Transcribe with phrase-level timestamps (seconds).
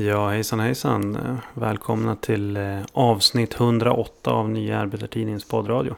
[0.00, 1.18] Ja, hejsan hejsan.
[1.54, 5.94] Välkomna till eh, avsnitt 108 av Nya Arbetartidningens poddradio.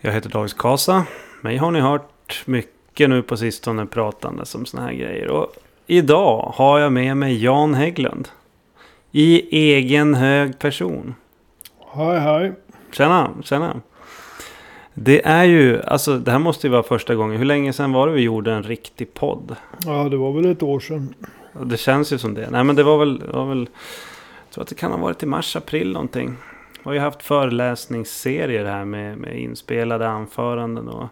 [0.00, 1.06] Jag heter David Kasa.
[1.40, 5.28] Mig har ni hört mycket nu på sistone pratande som såna här grejer.
[5.28, 5.46] Och
[5.86, 8.28] idag har jag med mig Jan Hägglund.
[9.12, 11.14] I egen hög person.
[11.92, 12.52] Hej hej.
[12.92, 13.80] Tjena, tjena.
[14.94, 17.38] Det är ju, alltså det här måste ju vara första gången.
[17.38, 19.56] Hur länge sedan var det vi gjorde en riktig podd?
[19.84, 21.14] Ja, det var väl ett år sedan.
[21.58, 22.50] Och Det känns ju som det.
[22.50, 23.68] Nej men det var väl, det var väl
[24.44, 26.36] jag tror att det kan ha varit i mars, april någonting.
[26.72, 31.08] Vi har ju haft föreläsningsserier här med, med inspelade anföranden och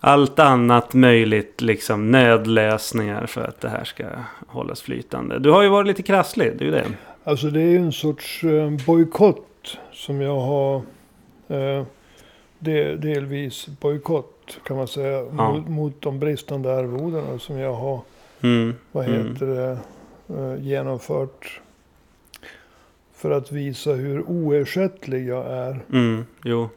[0.00, 4.04] allt annat möjligt liksom nödlösningar för att det här ska
[4.46, 5.38] hållas flytande.
[5.38, 6.86] Du har ju varit lite krasslig, det är ju det.
[7.24, 10.76] Alltså det är ju en sorts eh, bojkott som jag har.
[11.48, 11.84] Eh,
[12.58, 15.18] del, delvis bojkott kan man säga.
[15.36, 15.52] Ja.
[15.52, 18.00] Mot, mot de bristande arvodena som jag har.
[18.42, 18.74] Mm.
[18.92, 19.28] Vad mm.
[19.28, 19.78] heter det?
[20.28, 21.60] Eh, genomfört.
[23.14, 25.80] För att visa hur oersättlig jag är.
[25.92, 26.68] Mm, jo.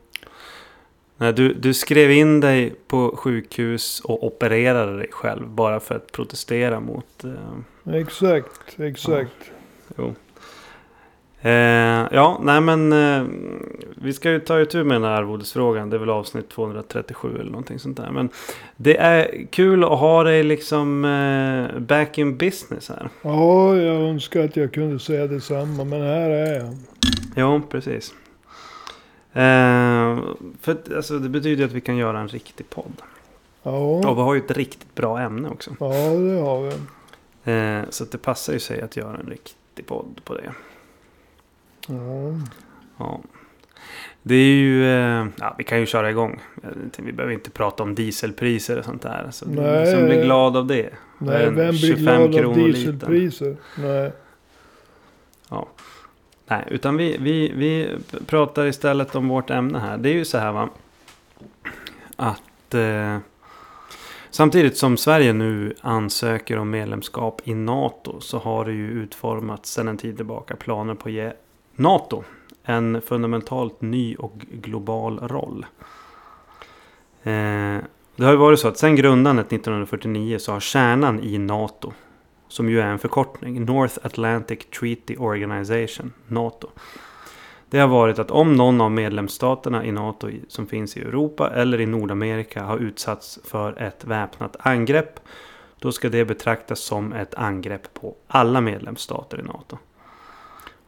[1.18, 6.12] Nej, du, du skrev in dig på sjukhus och opererade dig själv bara för att
[6.12, 7.24] protestera mot...
[7.24, 9.52] Eh, Exakt, exakt.
[9.98, 10.16] jo.
[11.42, 11.52] Eh,
[12.12, 13.24] ja, nej men eh,
[13.96, 15.90] vi ska ju ta itu med den här arvodesfrågan.
[15.90, 18.12] Det är väl avsnitt 237 eller någonting sånt där.
[18.12, 18.30] Men
[18.76, 23.10] det är kul att ha dig liksom eh, back in business här.
[23.22, 25.84] Ja, jag önskar att jag kunde säga detsamma.
[25.84, 26.76] Men här är jag.
[27.36, 28.14] Jo, precis.
[29.34, 30.20] Eh,
[30.62, 33.02] för alltså, det betyder ju att vi kan göra en riktig podd.
[33.64, 33.72] Ja,
[34.10, 35.72] Och vi har ju ett riktigt bra ämne också.
[35.80, 36.72] ja det har vi.
[37.52, 40.52] Eh, så det passar ju sig att göra en riktig podd på det.
[41.88, 42.40] Ja.
[42.98, 43.22] Ja.
[44.24, 46.42] Det är ju, eh, ja vi kan ju köra igång.
[46.98, 49.28] Vi behöver inte prata om dieselpriser och sånt där.
[49.32, 49.92] Så Nej.
[49.92, 50.90] som blir glad av det.
[51.18, 53.58] Nej, vem blir 25 glad av dieselpriser?
[53.78, 54.12] Nej.
[56.48, 59.98] Nej, utan vi, vi, vi pratar istället om vårt ämne här.
[59.98, 60.70] Det är ju så här va.
[62.16, 63.18] Att eh,
[64.30, 68.22] samtidigt som Sverige nu ansöker om medlemskap i NATO.
[68.22, 71.10] Så har det ju utformats sedan en tid tillbaka planer på
[71.76, 72.24] NATO
[72.66, 75.66] en fundamentalt ny och global roll.
[77.24, 77.78] Eh,
[78.16, 81.94] det har ju varit så att sedan grundandet 1949 så har kärnan i NATO
[82.48, 86.68] som ju är en förkortning, North Atlantic Treaty Organization, NATO.
[87.70, 91.82] Det har varit att om någon av medlemsstaterna i NATO som finns i Europa eller
[91.82, 95.20] i Nordamerika har utsatts för ett väpnat angrepp.
[95.80, 99.78] Då ska det betraktas som ett angrepp på alla medlemsstater i NATO.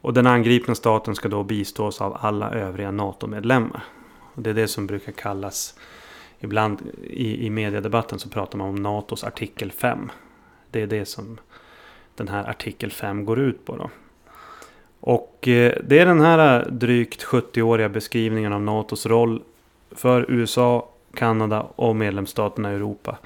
[0.07, 3.83] Och den angripna staten ska då bistås av alla övriga NATO-medlemmar.
[4.33, 5.79] Och det är det som brukar kallas,
[6.39, 10.11] ibland i, i mediedebatten så pratar man om NATOs artikel 5.
[10.71, 11.37] Det är det som
[12.15, 13.75] den här artikel 5 går ut på.
[13.75, 13.89] Då.
[14.99, 19.43] Och eh, det är den här eh, drygt 70-åriga beskrivningen av NATOs roll
[19.91, 23.17] för USA, Kanada och medlemsstaterna i Europa.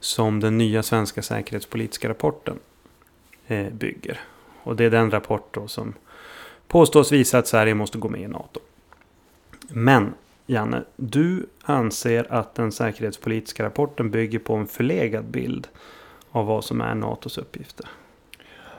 [0.00, 2.58] Som den nya svenska säkerhetspolitiska rapporten
[3.46, 4.20] eh, bygger.
[4.62, 5.94] Och det är den rapport då som
[6.74, 8.60] påstås visa att Sverige måste gå med i NATO.
[9.68, 10.14] Men
[10.46, 15.68] Janne, du anser att den säkerhetspolitiska rapporten bygger på en förlegad bild
[16.30, 17.86] av vad som är NATOs uppgifter.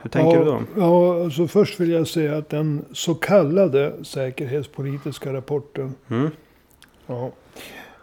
[0.02, 0.62] Hur tänker ja, du då?
[0.76, 5.94] Ja, alltså först vill jag säga att den så kallade säkerhetspolitiska rapporten.
[6.08, 6.30] Mm?
[7.06, 7.30] Ja.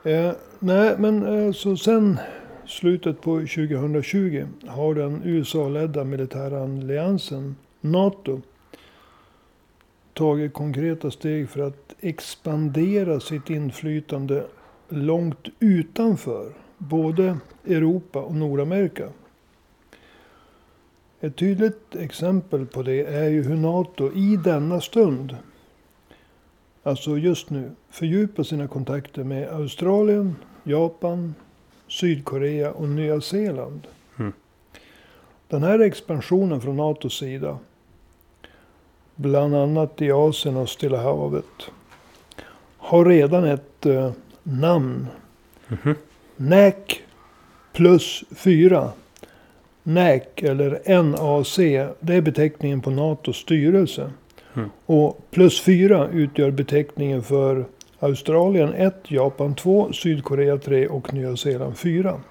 [0.03, 2.19] Eh, nej, men eh, så sen
[2.67, 8.41] slutet på 2020 har den USA-ledda militära alliansen NATO
[10.13, 14.45] tagit konkreta steg för att expandera sitt inflytande
[14.89, 19.09] långt utanför både Europa och Nordamerika.
[21.19, 25.37] Ett tydligt exempel på det är ju hur NATO i denna stund,
[26.83, 31.35] alltså just nu, fördjupar sina kontakter med Australien, Japan,
[31.87, 33.87] Sydkorea och Nya Zeeland.
[34.19, 34.33] Mm.
[35.47, 37.59] Den här expansionen från NATOs sida,
[39.15, 41.69] bland annat i Asien och Stilla havet,
[42.77, 44.11] har redan ett eh,
[44.43, 45.07] namn.
[45.67, 45.95] Mhm.
[46.37, 46.73] NAC
[47.73, 48.89] plus 4.
[49.83, 51.55] NAC eller NAC,
[51.99, 54.11] det är beteckningen på NATOs styrelse.
[54.55, 54.69] Mm.
[54.85, 57.65] Och plus 4 utgör beteckningen för
[57.99, 62.21] Australien 1, Japan 2, Sydkorea 3 och Nya Zeeland 4.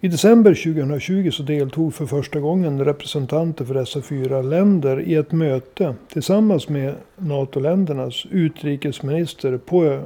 [0.00, 5.32] I december 2020 så deltog för första gången representanter för dessa fyra länder i ett
[5.32, 10.02] möte tillsammans med NATO-ländernas utrikesminister på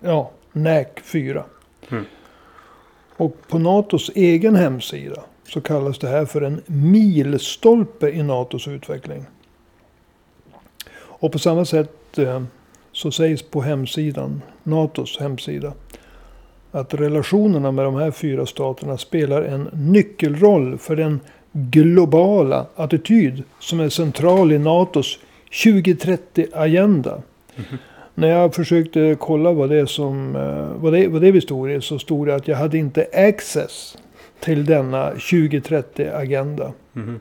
[0.00, 1.44] ja, NAC 4.
[1.90, 2.04] Mm.
[3.16, 9.26] Och på NATOs egen hemsida så kallas det här för en milstolpe i NATOs utveckling.
[10.94, 12.42] Och på samma sätt eh,
[12.92, 15.72] så sägs på hemsidan, NATOs hemsida,
[16.72, 21.20] att relationerna med de här fyra staterna spelar en nyckelroll för den
[21.52, 25.18] globala attityd som är central i NATOs
[25.50, 27.10] 2030-agenda.
[27.10, 27.22] Mm
[27.56, 27.76] -hmm.
[28.14, 31.98] När jag försökte kolla vad det, som, eh, vad det, vad det bestod i så
[31.98, 33.98] stod det att jag hade inte access
[34.40, 36.72] till denna 2030-agenda.
[36.96, 37.18] Mm -hmm.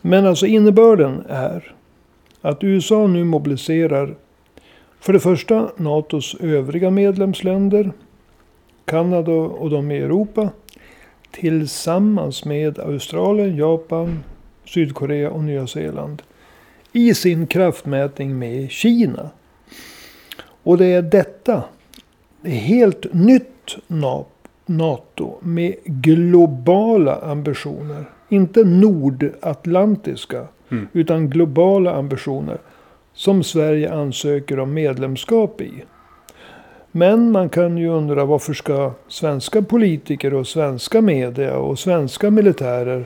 [0.00, 1.74] Men alltså innebörden är
[2.40, 4.14] att USA nu mobiliserar
[5.00, 7.92] för det första NATOs övriga medlemsländer,
[8.84, 10.50] Kanada och de i Europa,
[11.30, 14.24] tillsammans med Australien, Japan,
[14.64, 16.22] Sydkorea och Nya Zeeland
[16.92, 19.30] i sin kraftmätning med Kina.
[20.62, 21.64] Och det är detta,
[22.40, 23.76] det är helt nytt
[24.66, 28.04] NATO med globala ambitioner.
[28.28, 30.88] Inte nordatlantiska, mm.
[30.92, 32.58] utan globala ambitioner.
[33.12, 35.84] Som Sverige ansöker om medlemskap i.
[36.92, 43.04] Men man kan ju undra varför ska svenska politiker och svenska media och svenska militärer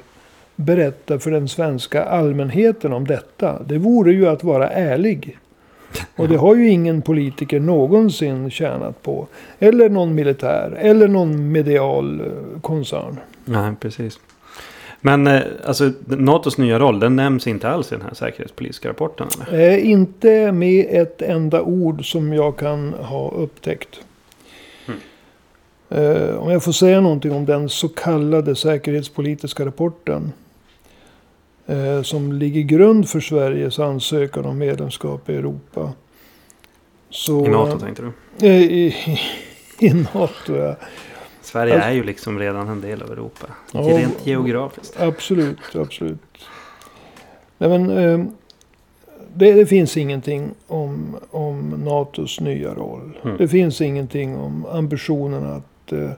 [0.57, 3.63] berätta för den svenska allmänheten om detta?
[3.63, 5.39] Det vore ju att vara ärlig.
[6.17, 9.27] Och det har ju ingen politiker någonsin tjänat på.
[9.59, 10.77] Eller någon militär.
[10.81, 13.21] Eller någon medial eh, koncern.
[13.45, 14.19] Nej, precis.
[15.07, 19.29] Men eh, alltså NATOs nya roll, den nämns inte alls i den här säkerhetspolitiska rapporten?
[19.53, 24.01] Eh, inte med ett enda ord som jag kan ha upptäckt.
[24.87, 25.01] Mm.
[25.89, 30.33] Eh, om jag får säga någonting om den så kallade säkerhetspolitiska rapporten.
[31.67, 35.93] Eh, som ligger grund för Sveriges ansökan om medlemskap i Europa.
[37.11, 38.13] Så, I NATO tänkte du?
[38.47, 38.95] Eh, I,
[39.79, 40.77] i, NATO ja.
[41.55, 43.47] Sverige är ju liksom redan en del av Europa.
[43.73, 45.01] Ja, rent geografiskt.
[45.01, 46.49] Absolut, absolut.
[47.59, 48.27] Nej, men, eh,
[49.35, 53.19] det, det, finns ingenting om, om NATOs nya roll.
[53.25, 53.37] Mm.
[53.37, 56.11] Det finns ingenting om ambitionen att eh,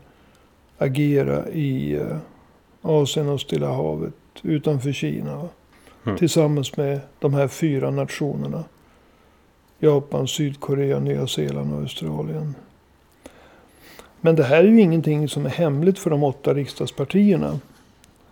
[0.79, 2.17] agera i eh,
[2.83, 5.49] Asien och Stilla havet utanför Kina.
[6.05, 6.19] Mm.
[6.19, 8.65] Tillsammans med de här fyra nationerna.
[9.79, 12.55] Japan, Sydkorea, Nya Zeeland och Australien.
[14.26, 17.61] Men det här är ju ingenting som är hemligt för de åtta riksdagspartierna.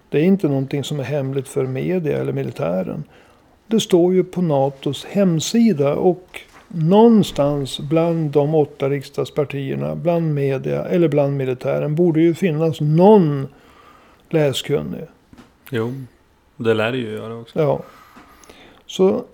[0.09, 3.05] Det är inte någonting som är hemligt för media eller militären.
[3.67, 11.09] Det står ju på NATOs hemsida och någonstans bland de åtta riksdagspartierna, bland media eller
[11.09, 13.49] bland militären borde ju finnas någon
[14.31, 15.07] läskunnig.
[15.71, 15.95] Jo,
[16.57, 17.59] det lär det ju göra också.
[17.61, 17.83] Ja.
[18.87, 19.25] Så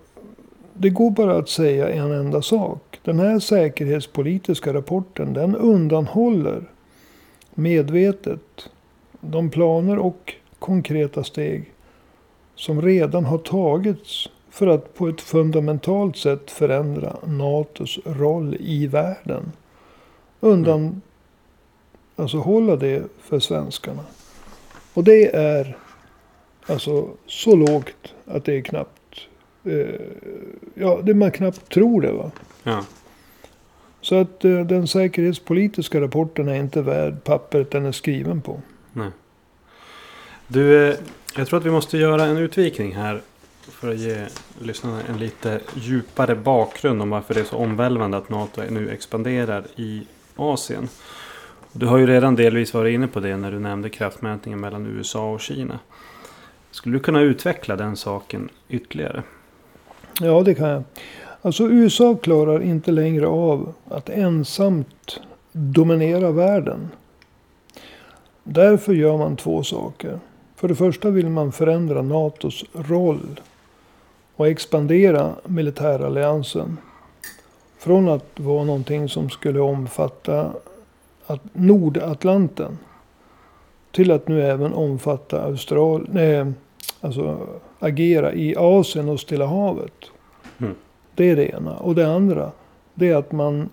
[0.73, 2.90] det går bara att säga en enda sak.
[3.03, 6.63] Den här säkerhetspolitiska rapporten den undanhåller
[7.53, 8.69] medvetet
[9.19, 11.73] de planer och konkreta steg
[12.55, 19.51] som redan har tagits för att på ett fundamentalt sätt förändra NATOs roll i världen.
[20.39, 21.01] Undan, mm.
[22.15, 24.03] alltså hålla det för svenskarna.
[24.93, 25.77] Och det är
[26.65, 29.00] alltså så lågt att det är knappt
[30.73, 32.11] ja, det man knappt tror det.
[32.11, 32.31] Va?
[32.63, 32.85] Ja.
[34.01, 38.61] Så att eh, den säkerhetspolitiska rapporten är inte värd pappret den är skriven på.
[38.93, 39.09] Nej.
[40.47, 40.95] Du, eh,
[41.37, 43.21] jag tror att vi måste göra en utvikning här.
[43.61, 44.25] För att ge
[44.61, 49.63] lyssnarna en lite djupare bakgrund om varför det är så omvälvande att NATO nu expanderar
[49.75, 50.03] i
[50.35, 50.89] Asien.
[51.71, 55.31] Du har ju redan delvis varit inne på det när du nämnde kraftmätningen mellan USA
[55.31, 55.79] och Kina.
[56.71, 59.23] Skulle du kunna utveckla den saken ytterligare?
[60.19, 60.83] Ja, det kan jag.
[61.41, 65.19] Alltså USA klarar inte längre av att ensamt
[65.51, 66.89] dominera världen.
[68.43, 70.19] Därför gör man två saker.
[70.55, 73.39] För det första vill man förändra NATOs roll
[74.35, 76.77] och expandera militäralliansen.
[77.79, 80.51] Från att vara någonting som skulle omfatta
[81.53, 82.77] Nordatlanten
[83.91, 86.55] till att nu även omfatta Australien,
[87.01, 87.47] alltså
[87.81, 89.93] agera i Asien och Stilla havet.
[90.57, 90.75] Mm.
[91.15, 91.75] Det är det ena.
[91.75, 92.51] Och det andra,
[92.93, 93.69] det är att man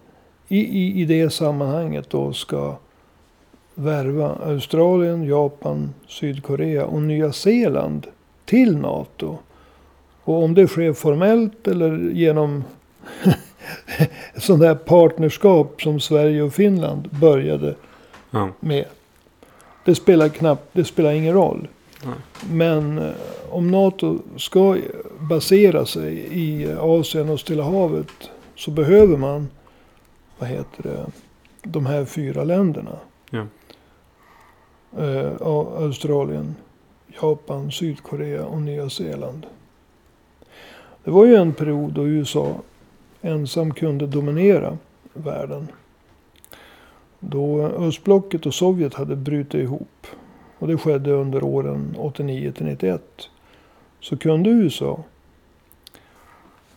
[0.49, 2.77] i, i, i det sammanhanget då ska
[3.75, 8.07] värva Australien, Japan, Sydkorea och Nya Zeeland
[8.45, 9.39] till NATO.
[10.25, 12.65] Och om det sker formellt eller genom
[14.37, 17.75] sånt där partnerskap som Sverige och Finland började
[18.31, 18.49] ja.
[18.61, 18.85] med.
[19.85, 21.69] Det spelar knappt, det spelar ingen roll.
[22.05, 22.15] Nej.
[22.51, 23.13] Men eh,
[23.51, 24.79] om NATO ska
[25.19, 29.49] basera sig i Asien och Stilla havet så behöver man
[30.39, 31.07] vad heter det,
[31.63, 32.99] de här fyra länderna.
[33.31, 33.47] Ja.
[34.99, 35.33] eh,
[35.83, 36.55] Australien,
[37.23, 39.47] Japan, Sydkorea och Nya Zeeland.
[41.05, 42.55] Det var ju en period då USA
[43.23, 44.79] ensam kunde dominera
[45.13, 45.69] världen.
[47.21, 50.07] Då östblocket och Sovjet hade brutit ihop.
[50.59, 53.31] Och det skedde under åren 89 till 91.
[54.01, 55.05] Så kunde USA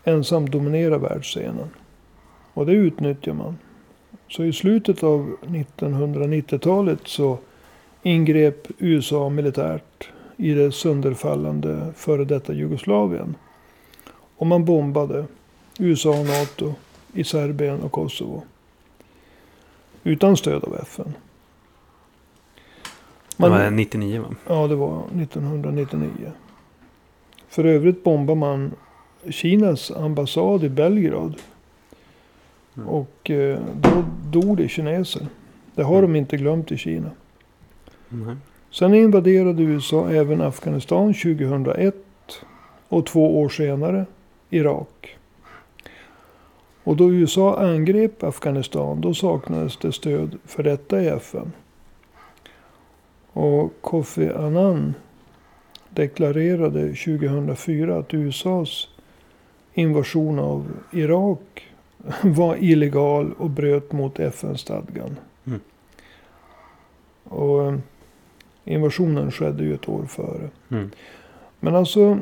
[0.04, 1.70] ensamt dominera världsscenen.
[2.54, 3.58] Och det utnyttjar man.
[4.30, 7.38] Så i slutet av 1990-talet så
[8.04, 13.36] ingrep USA militärt i det sönderfallande före detta Jugoslavien.
[14.38, 15.26] Och man bombade
[15.80, 16.74] USA och NATO
[17.14, 18.44] i Serbien och Kosovo.
[20.04, 21.14] Utan stöd av FN.
[23.42, 24.36] Man, det var 99 va?
[24.48, 26.10] Ja, det var 1999.
[27.50, 28.72] För övrigt bombade man
[29.30, 31.36] Kinas ambassad i Belgrad.
[32.78, 32.90] Mm.
[32.90, 35.28] Och eh, då dog det kineser.
[35.76, 36.14] Det har mm.
[36.14, 37.12] de inte glömt i Kina.
[38.12, 38.38] Mm.
[38.72, 41.96] Sen invaderade USA även Afghanistan 2001.
[42.88, 44.06] Och två år senare
[44.50, 45.18] Irak.
[46.84, 51.52] Och då USA angrep Afghanistan då saknades det stöd för detta i FN.
[53.34, 54.94] Och Kofi Annan
[55.90, 58.88] deklarerade 2004 att USAs
[59.74, 61.68] invasion av Irak
[62.24, 65.16] var illegal och bröt mot FN-stadgan.
[65.46, 65.60] Mm.
[67.24, 67.78] Och eh,
[68.66, 70.50] invasionen skedde ju ett år före.
[70.70, 70.92] Mm.
[71.60, 72.20] Men alltså,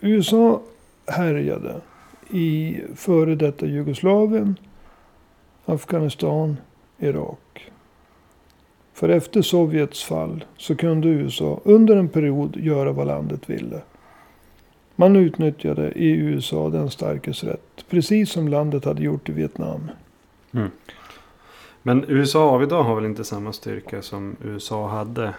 [0.00, 0.60] USA
[1.06, 1.80] härjade
[2.30, 4.56] i före detta Jugoslavien,
[5.64, 6.56] Afghanistan,
[6.98, 7.70] Irak.
[8.96, 13.80] För efter Sovjets fall så kunde USA under en period göra vad landet ville.
[14.94, 17.84] Man utnyttjade i USA den starkes rätt.
[17.88, 19.90] Precis som landet hade gjort i Vietnam.
[20.52, 20.70] Mm.
[21.82, 25.34] Men USA av idag har väl inte samma styrka som USA hade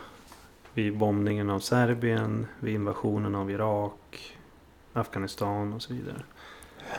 [0.73, 4.37] vid bombningen av Serbien, vid invasionen av Irak,
[4.93, 6.21] Afghanistan och så vidare?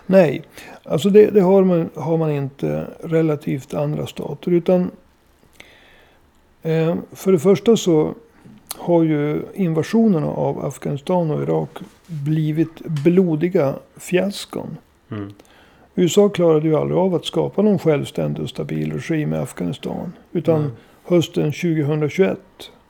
[0.06, 0.42] Nej,
[0.82, 4.50] alltså det, det har, man, har man inte relativt andra stater.
[4.50, 4.90] Utan
[7.12, 8.14] för det första så
[8.76, 14.76] har ju invasionerna av Afghanistan och Irak blivit blodiga fiaskon.
[15.10, 15.32] Mm.
[15.94, 20.12] USA klarade ju aldrig av att skapa någon självständig och stabil regim i Afghanistan.
[20.32, 20.70] Utan mm.
[21.04, 22.38] hösten 2021,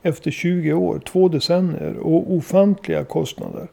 [0.01, 3.67] efter 20 år, två decennier och ofantliga kostnader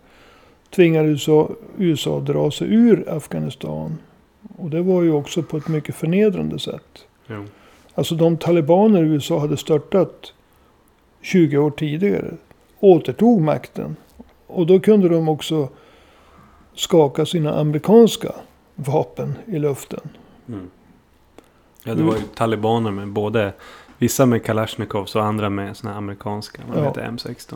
[0.70, 3.98] tvingade USA, USA dra sig ur Afghanistan.
[4.56, 7.06] Och det var ju också på ett mycket förnedrande sätt.
[7.26, 7.44] Jo.
[7.96, 10.32] Alltså de talibaner USA hade störtat
[11.20, 12.34] 20 år tidigare
[12.80, 13.96] återtog makten.
[14.46, 15.68] Och då kunde de också
[16.74, 18.32] skaka sina amerikanska
[18.74, 20.00] vapen i luften.
[20.48, 20.70] Mm.
[21.84, 23.52] Ja, det var ju talibaner med både
[23.98, 26.62] vissa med Kalashnikovs och andra med såna amerikanska.
[26.68, 26.84] Man ja.
[26.84, 27.54] heter M16.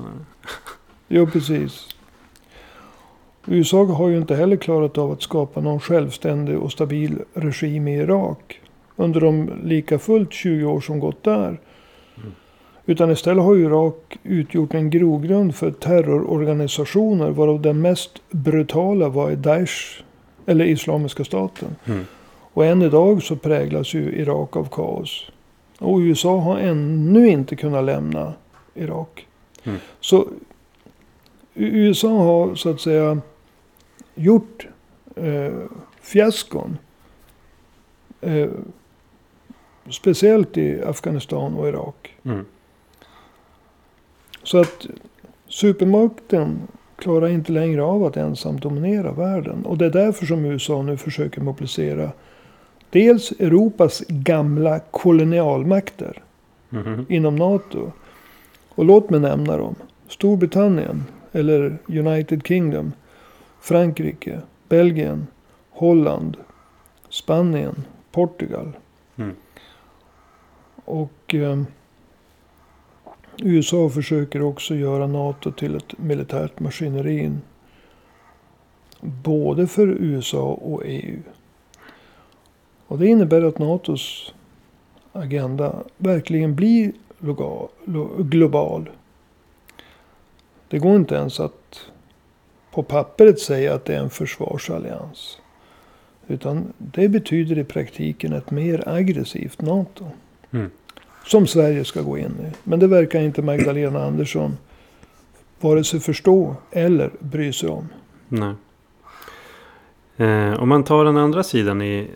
[1.08, 1.88] jo, precis.
[3.46, 7.96] USA har ju inte heller klarat av att skapa någon självständig och stabil regim i
[7.96, 8.59] Irak.
[9.00, 11.48] Under de lika fullt 20 år som gått där.
[11.48, 12.32] Mm.
[12.86, 20.02] Utan istället har Irak utgjort en grogrund för terrororganisationer varav den mest brutala var Daesh,
[20.46, 21.76] eller Islamiska staten.
[21.84, 22.04] Mm.
[22.52, 25.30] Och än idag så präglas ju Irak av kaos.
[25.78, 28.34] Och USA har ännu inte kunnat lämna
[28.74, 29.26] Irak.
[29.64, 29.78] Mm.
[30.00, 30.28] Så
[31.54, 33.20] USA har så att säga
[34.14, 34.66] gjort
[35.16, 35.52] eh,
[36.00, 36.78] fiaskon.
[38.20, 38.48] Eh,
[39.90, 42.14] speciellt i Afghanistan och Irak.
[42.24, 42.44] Mm.
[44.42, 44.86] Så att
[45.48, 46.58] supermakten
[46.96, 49.66] klarar inte längre av att ensam dominera världen.
[49.66, 52.10] Och det är därför som USA nu försöker mobilisera
[52.90, 56.22] dels Europas gamla kolonialmakter
[56.72, 57.06] mm.
[57.08, 57.92] inom NATO.
[58.68, 59.74] Och låt mig nämna dem.
[60.08, 62.92] Storbritannien, eller United Kingdom,
[63.60, 65.26] Frankrike, Belgien,
[65.70, 66.36] Holland,
[67.08, 68.72] Spanien, Portugal.
[69.16, 69.34] Mm.
[70.84, 71.62] Och eh,
[73.38, 77.32] USA försöker också göra NATO till ett militärt maskineri.
[79.00, 81.22] Både för USA och EU.
[82.86, 84.34] Och det innebär att NATOs
[85.12, 86.92] agenda verkligen blir
[88.18, 88.90] global.
[90.68, 91.90] Det går inte ens att
[92.70, 95.38] på pappret säga att det är en försvarsallians.
[96.28, 100.06] Utan det betyder i praktiken ett mer aggressivt NATO.
[100.50, 100.70] Mm.
[101.26, 102.52] Som Sverige ska gå in i.
[102.64, 104.56] Men det verkar inte Magdalena Andersson
[105.60, 107.88] vare sig förstå eller bry sig om.
[108.28, 108.54] Nej.
[110.16, 112.06] Eh, om man tar den andra sidan i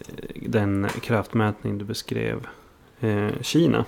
[0.47, 2.47] den kraftmätning du beskrev.
[3.01, 3.85] Eh, Kina.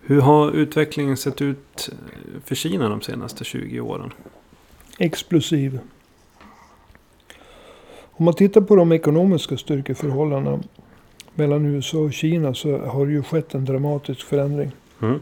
[0.00, 1.90] Hur har utvecklingen sett ut
[2.44, 4.12] för Kina de senaste 20 åren?
[4.98, 5.78] Explosiv.
[8.00, 10.60] Om man tittar på de ekonomiska styrkeförhållandena
[11.34, 14.72] mellan USA och Kina så har det ju skett en dramatisk förändring.
[15.02, 15.20] Mm.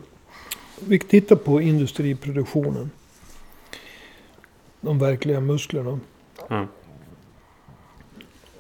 [0.81, 2.91] Vi tittar på industriproduktionen.
[4.81, 6.01] De verkliga musklerna.
[6.49, 6.67] Ja.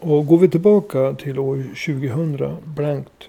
[0.00, 3.28] Och går vi tillbaka till år 2000 blankt.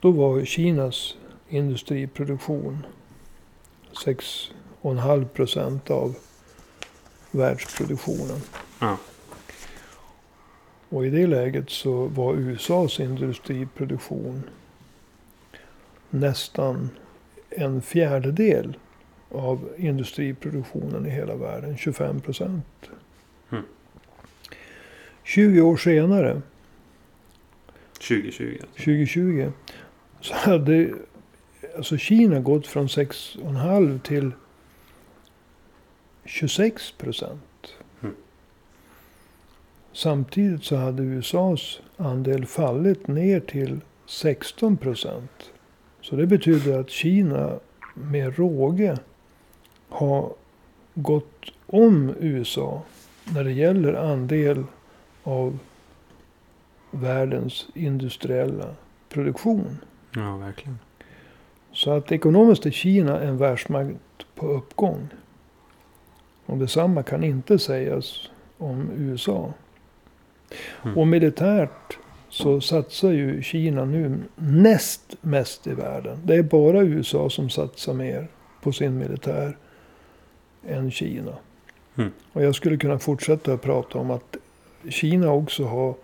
[0.00, 1.14] Då var Kinas
[1.48, 2.86] industriproduktion
[4.04, 6.14] 6,5 procent av
[7.30, 8.40] världsproduktionen.
[8.78, 8.96] Ja.
[10.88, 14.42] Och i det läget så var USAs industriproduktion
[16.10, 16.90] nästan
[17.50, 18.76] en fjärdedel
[19.30, 21.76] av industriproduktionen i hela världen.
[21.76, 22.90] 25 procent.
[23.50, 23.64] Mm.
[25.24, 26.42] 20 år senare,
[27.92, 28.58] 2020.
[28.72, 29.52] 2020,
[30.20, 30.94] så hade
[31.76, 34.30] alltså Kina gått från 6,5 till
[36.24, 37.47] 26 procent.
[39.92, 45.52] Samtidigt så hade USAs andel fallit ner till 16 procent.
[46.00, 47.58] Så det betyder att Kina
[47.94, 48.98] med råge
[49.88, 50.32] har
[50.94, 52.82] gått om USA
[53.34, 54.64] när det gäller andel
[55.22, 55.58] av
[56.90, 58.74] världens industriella
[59.08, 59.78] produktion.
[60.14, 60.78] Ja, verkligen.
[61.72, 63.98] Så att ekonomiskt är Kina en världsmakt
[64.34, 65.08] på uppgång.
[66.46, 69.52] Och detsamma kan inte sägas om USA.
[70.84, 70.98] Mm.
[70.98, 76.18] Och militärt så satsar ju Kina nu näst mest i världen.
[76.24, 78.28] Det är bara USA som satsar mer
[78.62, 79.56] på sin militär
[80.66, 81.32] än Kina.
[81.96, 82.12] Mm.
[82.32, 84.36] Och jag skulle kunna fortsätta att prata om att
[84.88, 85.94] Kina också har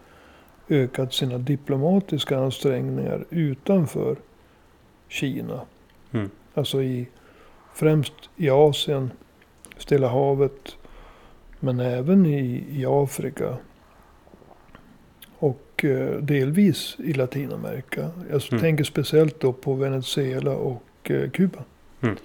[0.69, 4.17] ökat sina diplomatiska ansträngningar utanför
[5.09, 5.61] Kina.
[6.13, 6.31] Mm.
[6.55, 7.09] Alltså i,
[7.75, 9.11] främst i Asien,
[9.79, 10.77] Stilla havet,
[11.61, 13.57] men även i, i Afrika.
[15.85, 18.11] Och eh, delvis i Latinamerika.
[18.31, 18.61] Jag Mm.
[18.61, 21.59] tänker speciellt då på Venezuela och eh, Kuba.
[22.01, 22.17] Mm.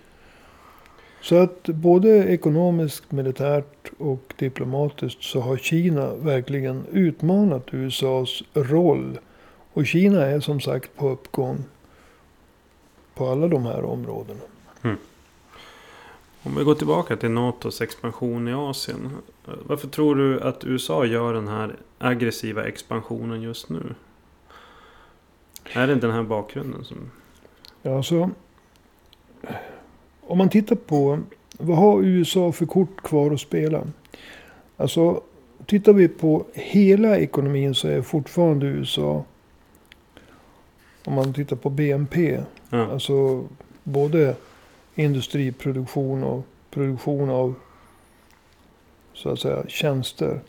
[1.21, 9.19] Så att både ekonomiskt, militärt och diplomatiskt så har Kina verkligen utmanat USAs roll.
[9.73, 11.63] Och Kina är som sagt på uppgång
[13.15, 14.41] på alla de här områdena.
[16.43, 19.09] Om vi går tillbaka till NATOs expansion i Asien.
[19.45, 23.95] Varför tror du att USA gör den här aggressiva expansionen just nu?
[25.73, 26.97] Är det den här bakgrunden som...
[27.81, 28.29] Ja, alltså,
[30.21, 31.19] om man tittar på
[31.51, 33.83] vad har USA för kort kvar att spela?
[34.77, 35.21] Alltså,
[35.65, 39.23] tittar vi på hela ekonomin så är fortfarande USA,
[41.05, 43.43] om man tittar på BNP, Ja, alltså
[43.83, 44.35] både
[44.99, 47.55] industriproduktion och produktion av
[49.13, 50.39] så att säga tjänster.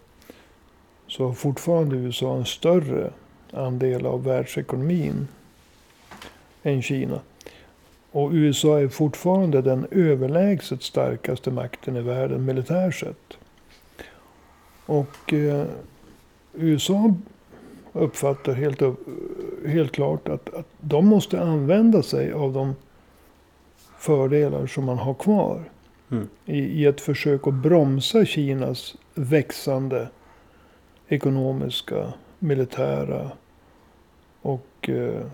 [1.06, 3.10] Så har fortfarande USA en större
[3.52, 5.28] andel av världsekonomin
[6.62, 7.20] än Kina.
[8.12, 13.38] Och USA är fortfarande den överlägset starkaste makten i världen militärt sett.
[14.86, 15.66] Och eh,
[16.54, 17.14] USA
[17.92, 19.08] uppfattar helt, upp,
[19.66, 22.74] helt klart att, att de måste använda sig av de
[24.00, 25.70] fördelar som man har kvar.
[26.10, 26.28] Mm.
[26.44, 30.08] I, I ett försök att bromsa Kinas växande
[31.08, 33.30] ekonomiska, militära
[34.42, 35.26] och eh,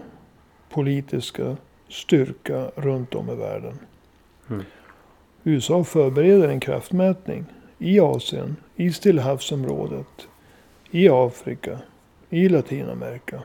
[0.70, 1.56] politiska
[1.88, 3.78] styrka runt om i världen.
[4.50, 4.62] Mm.
[5.44, 7.44] USA förbereder en kraftmätning
[7.78, 10.28] i Asien, i Stillahavsområdet,
[10.90, 11.78] i Afrika,
[12.30, 13.42] i Latinamerika.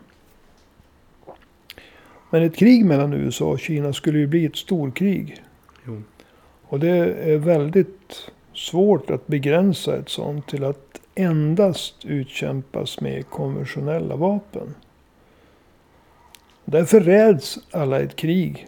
[2.32, 5.44] Men ett krig mellan USA och Kina skulle ju bli ett storkrig.
[5.88, 6.02] jo.
[6.64, 6.90] Och det
[7.34, 14.76] är väldigt svårt att begränsa ett sånt till att endast utkämpas med konventionella vapen.
[16.66, 18.68] Därför räds alla ett krig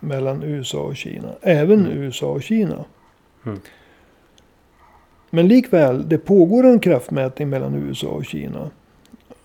[0.00, 1.28] mellan USA och Kina.
[1.42, 1.98] Även Mm.
[1.98, 2.84] USA och Kina.
[3.46, 3.60] Mm.
[5.30, 8.70] Men likväl, det pågår en kraftmätning mellan USA och Kina.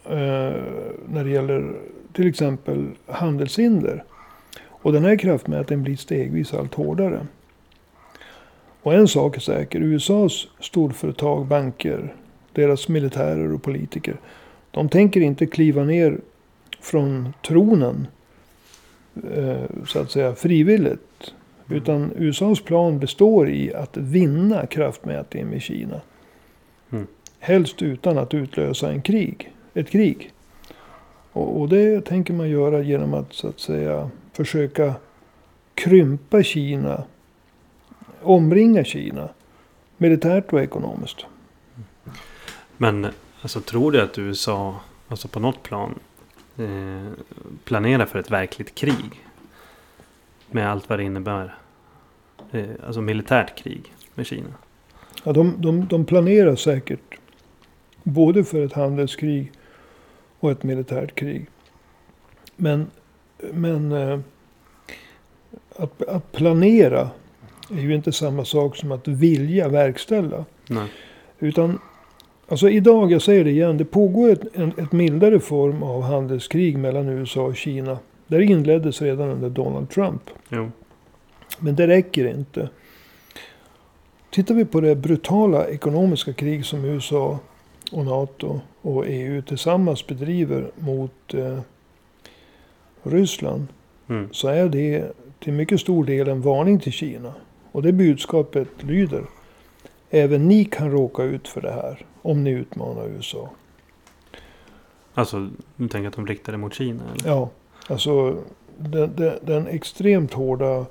[0.04, 0.54] Eh,
[1.10, 1.75] när det gäller
[2.15, 4.04] till exempel handelshinder.
[4.67, 7.28] Och den här kraftmätningen blir stegvis allt hårdare.
[8.82, 9.82] Och en sak är säker.
[9.82, 12.13] USAs storföretag, banker,
[12.54, 14.15] deras militärer och politiker.
[14.71, 16.19] De tänker inte kliva ner
[16.80, 18.08] från tronen.
[19.36, 21.34] Eh, så att säga frivilligt.
[21.69, 26.01] Utan USAs plan består i att vinna kraftmätningen med Kina.
[26.91, 27.08] Mm.
[27.39, 30.32] Helst utan att utlösa en krig, ett krig.
[31.36, 34.95] Och, och det tänker man göra genom att så att säga försöka
[35.74, 37.04] krympa Kina.
[38.21, 39.30] Omringa Kina.
[39.98, 41.26] Militärt och ekonomiskt.
[42.78, 43.08] Men
[43.41, 44.76] alltså, tror du att USA
[45.08, 46.00] alltså på något plan
[46.58, 47.12] eh,
[47.63, 49.26] planerar för ett verkligt krig?
[50.52, 51.56] Med allt vad det innebär.
[52.52, 54.54] Eh, alltså militärt krig med Kina.
[55.24, 57.19] Ja, de, de, de planerar säkert.
[58.04, 59.52] Både för ett handelskrig
[60.45, 61.47] och ett militärt krig.
[62.55, 62.88] Men,
[63.51, 64.19] men eh,
[65.75, 67.10] att, att planera
[67.71, 70.45] är ju inte samma sak som att vilja verkställa.
[70.69, 70.88] Nej.
[71.39, 71.79] Utan,
[72.47, 76.77] alltså idag, jag säger det igen, det pågår ett, en, ett mildare form av handelskrig
[76.77, 77.97] mellan USA och Kina.
[78.27, 80.21] Det inleddes redan under Donald Trump.
[80.49, 80.71] Jo.
[81.60, 82.69] Men det räcker inte.
[84.31, 87.39] Tittar vi på det brutala ekonomiska krig som USA
[87.91, 91.60] och NATO och EU tillsammans bedriver mot eh,
[93.04, 93.67] Ryssland.
[94.08, 94.30] Mm.
[94.32, 97.34] Så är det till mycket stor del en varning till Kina.
[97.71, 99.26] Och det budskapet lyder.
[100.10, 102.06] Även ni kan råka ut för det här.
[102.21, 103.50] Om ni utmanar USA.
[105.13, 107.04] Alltså, du tänker att de riktar det mot Kina?
[107.13, 107.30] Eller?
[107.30, 107.50] Ja,
[107.89, 108.38] alltså
[108.78, 110.86] den, den, den extremt hårda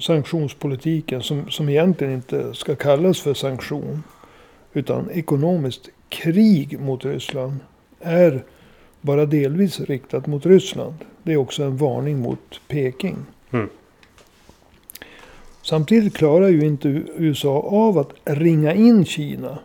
[0.00, 4.02] sanktionspolitiken som, som egentligen inte ska kallas för sanktion.
[4.78, 7.54] Utan ekonomiskt krig mot Ryssland
[8.00, 8.44] är
[9.00, 10.94] bara delvis riktat mot Ryssland.
[11.22, 13.16] Det är också en varning mot Peking.
[13.50, 13.68] Mm.
[15.62, 19.58] Samtidigt klarar ju inte USA av att ringa in Kina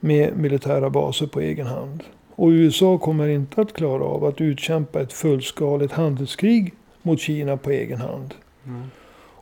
[0.00, 2.02] med militära baser på egen hand.
[2.34, 7.70] Och USA kommer inte att klara av att utkämpa ett fullskaligt handelskrig mot Kina på
[7.70, 8.34] egen hand.
[8.66, 8.90] Mm.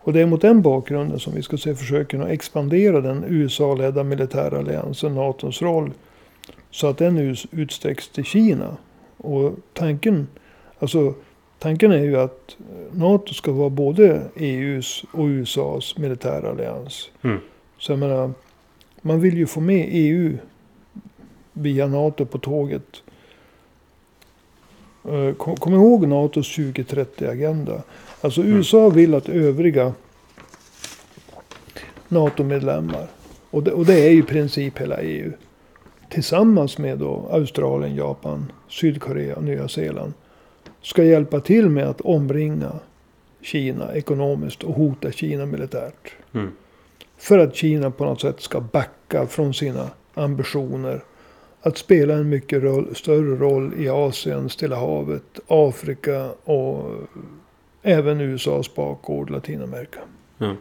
[0.04, 4.04] Och det är mot den bakgrunden som vi ska se försöken att expandera den USA-ledda
[4.04, 5.90] militära alliansen NATOs roll.
[6.70, 8.76] Så att den ut- utsträcks till Kina.
[9.16, 10.26] Och tanken,
[10.78, 11.14] alltså,
[11.58, 12.56] tanken är ju att
[12.92, 17.10] NATO ska vara både EUs och USAs militära allians.
[17.22, 17.38] Mm.
[17.78, 18.30] Så jag menar,
[19.02, 20.38] man vill ju få med EU
[21.52, 23.02] via NATO på tåget.
[25.04, 27.82] Eh, kom ihåg NATOs 2030-agenda.
[28.22, 28.56] Alltså Mm.
[28.56, 29.92] USA vill att övriga
[32.08, 33.06] NATO-medlemmar,
[33.50, 35.32] och det, och det är i princip hela EU,
[36.11, 40.12] tillsammans med då Australien, Japan, Sydkorea och Nya Zeeland,
[40.82, 42.72] ska hjälpa till med att omringa
[43.40, 46.14] Kina ekonomiskt och hota Kina militärt.
[46.32, 46.50] Mm.
[47.18, 51.04] För att Kina på något sätt ska backa från sina ambitioner.
[51.61, 56.90] Att spela en mycket roll, större roll i Asien, Stilla havet, Afrika och
[57.83, 60.01] även USAs bakgård Latinamerika.
[60.38, 60.55] Ja.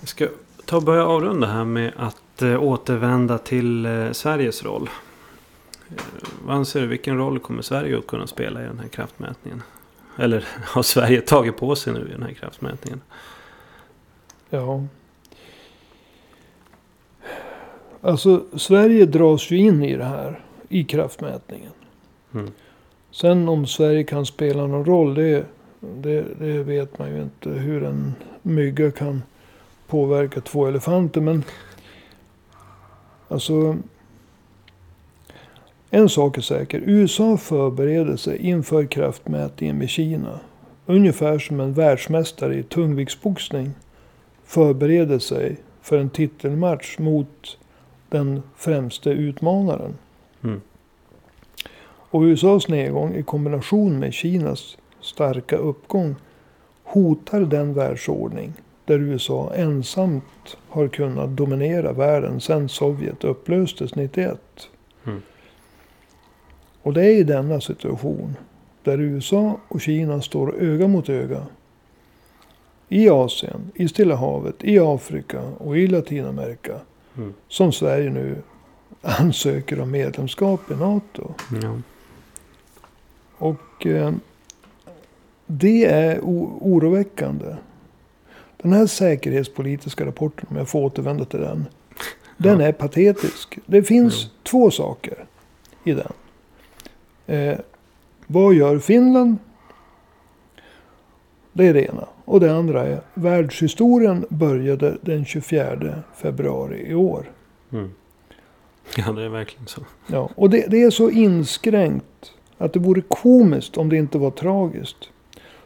[0.00, 0.28] Jag ska
[0.64, 4.90] ta och börja avrunda här med att eh, återvända till eh, Sveriges roll.
[5.90, 6.02] Eh,
[6.44, 9.62] vad anser du, vilken roll kommer Sverige att kunna spela i den här kraftmätningen?
[10.16, 13.00] Eller har Sverige tagit på sig nu i den här kraftmätningen?
[14.50, 14.84] Ja.
[18.00, 20.40] Alltså Sverige dras ju in i det här.
[20.68, 21.72] I kraftmätningen.
[22.34, 22.50] Mm.
[23.10, 25.14] Sen om Sverige kan spela någon roll.
[25.14, 25.44] Det,
[25.80, 27.50] det, det vet man ju inte.
[27.50, 29.22] Hur en mygga kan
[29.86, 31.20] påverka två elefanter.
[31.20, 31.44] Men
[33.28, 33.76] alltså.
[35.90, 36.82] En sak är säker.
[36.86, 40.40] USA förbereder sig inför kraftmätningen med Kina.
[40.86, 43.70] Ungefär som en världsmästare i tungviktsboxning
[44.44, 47.58] förbereder sig för en titelmatch mot
[48.08, 49.94] den främste utmanaren.
[50.44, 50.60] Mm.
[52.10, 56.14] Och USAs nedgång i kombination med Kinas starka uppgång
[56.84, 58.52] hotar den världsordning
[58.84, 64.40] där USA ensamt har kunnat dominera världen sedan Sovjet upplöstes 91.
[65.06, 65.22] Mm.
[66.82, 68.36] Och det är i denna situation
[68.82, 71.46] där USA och Kina står öga mot öga
[72.88, 76.80] i Asien, i Stilla havet, i Afrika och i Latinamerika
[77.18, 77.34] Mm.
[77.48, 78.36] som Sverige nu
[79.02, 81.34] ansöker om medlemskap i NATO.
[81.62, 81.74] Ja.
[83.38, 84.12] Och eh,
[85.46, 86.20] det är
[86.60, 87.56] oroväckande.
[88.56, 91.66] Den här säkerhetspolitiska rapporten, om jag får återvända till den.
[92.36, 92.66] Den Ja.
[92.66, 93.58] är patetisk.
[93.66, 94.30] Det finns Jo.
[94.42, 95.24] två saker
[95.84, 96.12] i den.
[97.26, 97.58] Eh,
[98.26, 99.36] vad gör Finland?
[101.52, 102.06] Det är det ena.
[102.24, 107.30] Och det andra är världshistorien började den 24 februari i år.
[107.72, 107.90] Mm.
[108.96, 109.80] ja, det är verkligen så.
[110.06, 112.06] Ja, och det, det är så inskränkt
[112.58, 115.10] att det vore komiskt om det inte var tragiskt.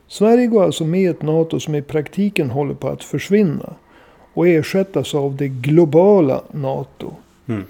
[0.09, 3.75] Sverige går alltså med i ett NATO som i praktiken håller på att försvinna
[4.35, 7.13] och ersättas av det globala NATO.
[7.47, 7.65] Mm.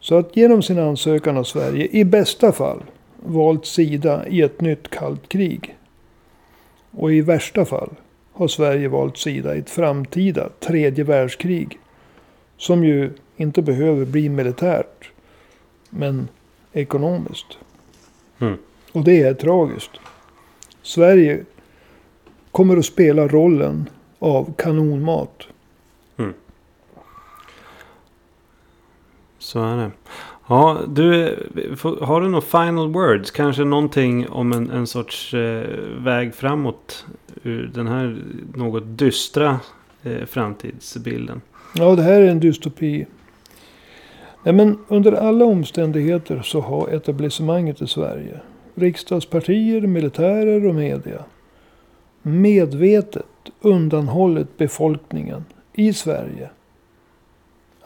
[0.00, 2.82] Så att genom sin ansökan av Sverige, i bästa fall,
[3.16, 5.76] valt sida i ett nytt kallt krig.
[6.90, 7.90] Och i värsta fall
[8.32, 11.78] har Sverige valt sida i ett framtida tredje världskrig.
[12.56, 15.10] Som ju inte behöver bli militärt.
[15.90, 16.28] Men
[16.72, 17.58] ekonomiskt.
[18.38, 18.58] Mm.
[18.92, 19.90] Och det är tragiskt.
[20.82, 21.44] Sverige
[22.52, 25.48] kommer att spela rollen av kanonmat.
[29.38, 29.90] Så är det.
[30.48, 31.36] Ja, du,
[32.00, 33.30] har du några final words?
[33.30, 35.66] Kanske någonting om en, en sorts eh,
[35.98, 37.06] väg framåt
[37.42, 38.22] ur den här
[38.54, 39.60] något dystra
[40.02, 41.40] eh, framtidsbilden?
[41.74, 43.06] Ja, det här är en dystopi.
[44.42, 48.40] Nej, men under alla omständigheter så har etablissemanget i Sverige,
[48.78, 51.24] riksdagspartier, militärer och media,
[52.22, 53.24] medvetet
[53.60, 56.50] undanhållit befolkningen i Sverige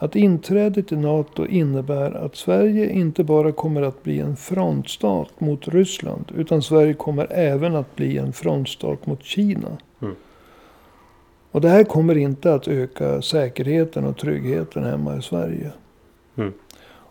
[0.03, 5.67] att inträdet i NATO innebär att Sverige inte bara kommer att bli en frontstat mot
[5.67, 9.77] Ryssland, utan Sverige kommer även att bli en frontstat mot Kina.
[10.01, 10.15] Mm.
[11.51, 15.71] Och det här kommer inte att öka säkerheten och tryggheten hemma i Sverige.
[16.35, 16.53] Mm.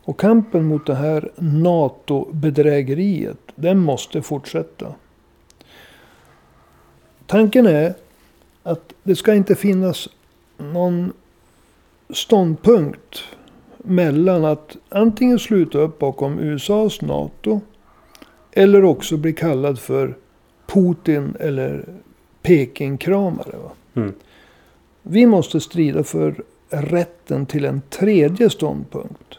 [0.05, 4.95] Och kampen mot det här NATO-bedrägeriet, den måste fortsätta.
[7.27, 7.95] Tanken är
[8.63, 10.09] att det ska inte finnas
[10.59, 11.13] någon
[12.11, 13.25] ståndpunkt
[13.79, 17.61] mellan att antingen sluta upp bakom USAs NATO
[18.53, 20.17] eller också bli kallad för
[20.67, 21.85] Putin eller
[22.43, 23.57] Peking-kramare.
[23.95, 24.13] Mm.
[25.03, 29.39] Vi måste strida för rätten till en tredje ståndpunkt.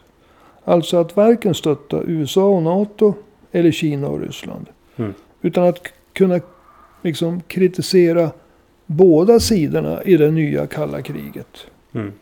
[0.64, 3.14] Alltså att varken stötta USA och NATO
[3.52, 4.66] eller Kina och Ryssland.
[4.96, 5.14] Mm.
[5.42, 6.40] Utan att kunna
[7.02, 8.30] liksom kritisera
[8.86, 11.66] båda sidorna i det nya kalla kriget.
[11.92, 12.12] Mm.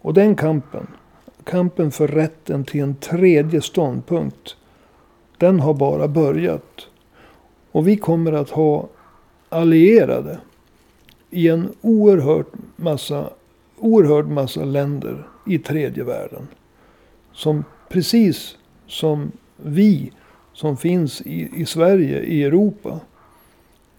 [0.00, 0.86] Och den kampen,
[1.44, 4.56] kampen för rätten till en tredje ståndpunkt,
[5.36, 6.86] den har bara börjat.
[7.72, 8.88] Och vi kommer att ha
[9.48, 10.38] allierade
[11.30, 13.30] i en oerhört massa,
[13.78, 16.48] oerhörd massa länder i tredje världen.
[17.38, 20.12] Som precis som vi
[20.52, 23.00] som finns i, i Sverige, i Europa,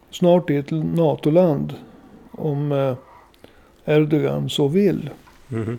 [0.10, 1.74] snart är ett NATO-land
[2.32, 2.96] om eh,
[3.86, 5.10] Erdogan så vill.
[5.48, 5.78] Mhm.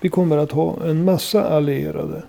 [0.00, 2.22] Vi kommer att ha en massa allierade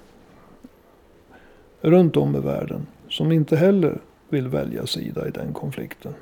[1.82, 3.98] runt om i världen som inte heller
[4.30, 6.14] vill välja sida i den konflikten.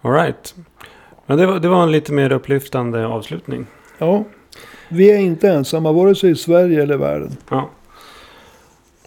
[0.00, 0.54] All right.
[1.26, 3.66] Men det var, det var en lite mer upplyftande avslutning.
[3.98, 4.24] Ja,
[4.88, 7.36] vi är inte ensamma vare sig i Sverige eller världen.
[7.50, 7.70] Ja.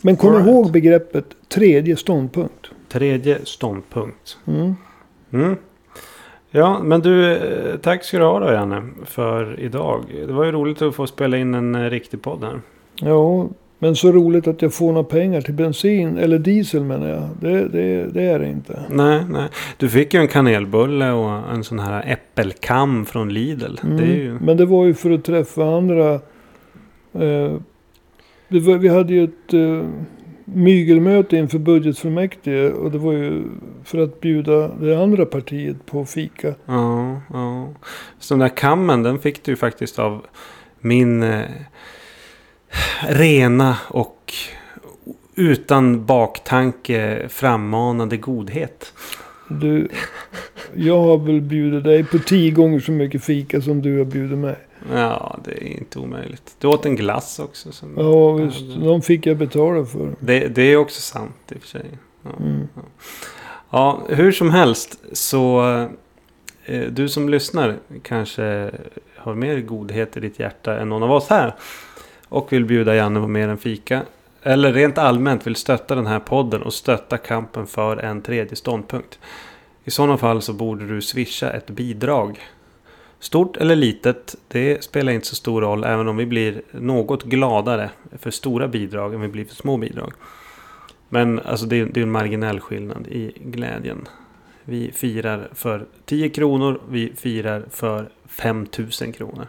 [0.01, 0.47] Men kom right.
[0.47, 2.67] ihåg begreppet tredje ståndpunkt.
[2.89, 4.37] Tredje ståndpunkt.
[4.47, 4.75] Mm.
[5.33, 5.57] Mm.
[6.51, 10.03] Ja, men du, eh, tack ska du ha då Janne för idag.
[10.27, 12.61] Det var ju roligt att få spela in en eh, riktig podd här.
[12.95, 13.47] Ja,
[13.79, 17.29] men så roligt att jag får några pengar till bensin, eller diesel menar jag.
[17.41, 18.83] Det, det, det är det inte.
[18.89, 19.47] Nej, nej.
[19.77, 23.79] Du fick ju en kanelbulle och en sån här äppelkam från Lidl.
[23.83, 23.97] Mm.
[23.97, 24.37] Det ju...
[24.41, 26.13] Men det var ju för att träffa andra.
[27.13, 27.51] Eh,
[28.47, 29.87] var, vi hade ju ett eh,
[30.45, 32.71] mygelmöte inför budgetfullmäktige.
[32.71, 33.43] Och det var ju
[33.83, 36.53] för att bjuda det andra partiet på fika.
[36.65, 37.69] Ja, ja.
[38.19, 40.25] Så den där kammen den fick du ju faktiskt av
[40.79, 41.45] min eh,
[43.01, 44.33] rena och
[45.35, 48.93] utan baktanke frammanande godhet.
[49.47, 49.89] Du,
[50.73, 54.37] jag har väl bjudit dig på tio gånger så mycket fika som du har bjudit
[54.37, 54.55] mig.
[54.93, 56.55] Ja, det är inte omöjligt.
[56.59, 57.71] Du åt en glass också.
[57.71, 57.93] Som...
[57.97, 58.59] Ja, visst.
[58.59, 60.15] De fick jag betala för.
[60.19, 61.85] Det, det är också sant i och för sig.
[62.23, 62.29] Ja.
[62.39, 62.67] Mm.
[63.69, 65.71] Ja, hur som helst så
[66.65, 68.71] eh, du som lyssnar kanske
[69.15, 71.55] har mer godhet i ditt hjärta än någon av oss här.
[72.29, 74.01] Och vill bjuda Janne på mer än fika.
[74.43, 79.19] Eller rent allmänt vill stötta den här podden och stötta kampen för en tredje ståndpunkt.
[79.83, 82.39] I sådana fall så borde du swisha ett bidrag.
[83.19, 87.89] Stort eller litet, det spelar inte så stor roll även om vi blir något gladare
[88.19, 90.13] för stora bidrag än vi blir för små bidrag.
[91.09, 94.07] Men alltså det är, det är en marginell skillnad i glädjen.
[94.63, 99.47] Vi firar för 10 kronor, vi firar för 5000 kronor.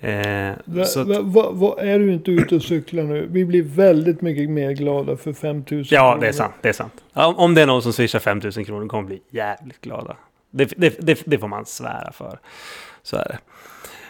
[0.00, 3.26] Eh, Va, att, va, va, va, är du inte ute och cyklar nu?
[3.30, 6.20] Vi blir väldigt mycket mer glada för 5000 ja, kronor.
[6.20, 6.54] det är sant.
[6.60, 6.92] Det är sant.
[7.12, 10.16] Om- om det är någon som swishar 5000 kronor kommer bli jävligt glada.
[10.50, 12.38] Det, det, det, det får man svära för.
[13.02, 13.38] Så är det.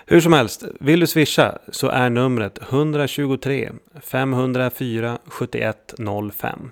[0.06, 3.70] Hur som helst, vill du swisha så är numret 123
[4.00, 6.70] 504 7105.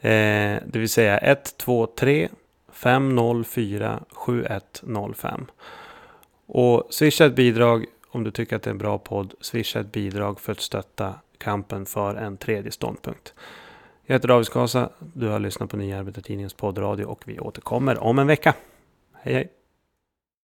[0.00, 0.10] Eh,
[0.66, 2.28] det vill säga 123
[2.72, 5.46] 504 7105.
[6.46, 9.34] Och swisha ett bidrag om du tycker att det är en bra podd.
[9.40, 13.34] Swisha ett bidrag för att stötta kampen för en tredje ståndpunkt.
[14.06, 18.18] Jag heter David Skasa, du har lyssnat på Nya Arbetartidningens poddradio och vi återkommer om
[18.18, 18.54] en vecka.
[19.12, 19.63] Hej hej!